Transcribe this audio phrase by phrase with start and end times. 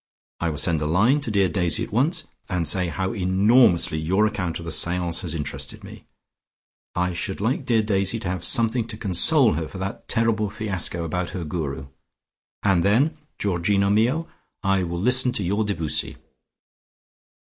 [0.39, 4.25] I will send a line to dear Daisy at once, and say how enormously your
[4.25, 6.05] account of the seance has interested me.
[6.95, 11.03] I should like dear Daisy to have something to console her for that terrible fiasco
[11.05, 11.85] about her Guru.
[12.63, 14.27] And then, Georgino mio,
[14.63, 16.17] I will listen to your Debussy.